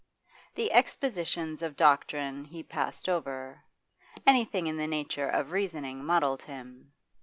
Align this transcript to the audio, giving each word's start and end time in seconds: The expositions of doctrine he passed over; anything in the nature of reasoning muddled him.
The 0.55 0.71
expositions 0.73 1.61
of 1.61 1.75
doctrine 1.75 2.43
he 2.45 2.63
passed 2.63 3.07
over; 3.07 3.63
anything 4.25 4.65
in 4.65 4.75
the 4.77 4.87
nature 4.87 5.29
of 5.29 5.51
reasoning 5.51 6.03
muddled 6.03 6.41
him. 6.41 6.93